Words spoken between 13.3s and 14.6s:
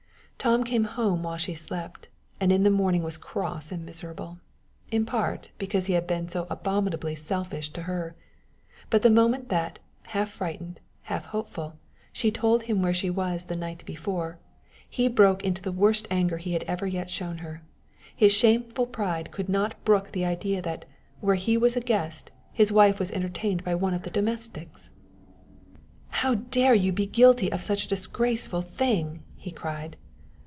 the night before,